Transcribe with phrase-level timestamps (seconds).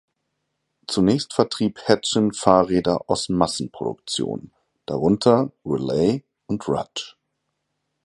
[0.87, 4.51] Zunächst vertrieb Hetchin Fahrräder aus Massenproduktion,
[4.87, 7.13] darunter Raleigh und Rudge.